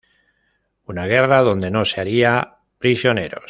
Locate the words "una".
0.87-1.05